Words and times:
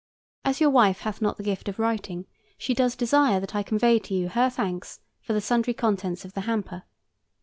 As 0.43 0.59
your 0.59 0.71
wife 0.71 1.01
hath 1.01 1.21
not 1.21 1.37
the 1.37 1.43
gift 1.43 1.69
of 1.69 1.77
writing, 1.77 2.25
she 2.57 2.73
does 2.73 2.95
desire 2.95 3.39
that 3.39 3.53
I 3.53 3.61
convey 3.61 3.99
to 3.99 4.15
you 4.15 4.29
her 4.29 4.49
thanks 4.49 4.99
for 5.21 5.33
the 5.33 5.41
sundry 5.41 5.75
contents 5.75 6.25
of 6.25 6.33
the 6.33 6.41
hamper. 6.41 6.85